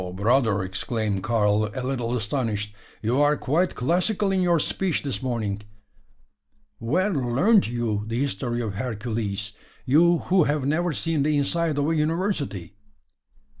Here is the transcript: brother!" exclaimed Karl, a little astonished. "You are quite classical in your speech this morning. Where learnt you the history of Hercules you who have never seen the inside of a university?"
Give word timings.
brother!" 0.15 0.63
exclaimed 0.63 1.21
Karl, 1.21 1.69
a 1.75 1.83
little 1.83 2.17
astonished. 2.17 2.73
"You 3.03 3.21
are 3.21 3.37
quite 3.37 3.75
classical 3.75 4.31
in 4.31 4.41
your 4.41 4.57
speech 4.57 5.03
this 5.03 5.21
morning. 5.21 5.61
Where 6.79 7.11
learnt 7.13 7.67
you 7.67 8.03
the 8.07 8.17
history 8.19 8.61
of 8.61 8.73
Hercules 8.73 9.51
you 9.85 10.17
who 10.17 10.45
have 10.45 10.65
never 10.65 10.91
seen 10.91 11.21
the 11.21 11.37
inside 11.37 11.77
of 11.77 11.87
a 11.87 11.95
university?" 11.95 12.73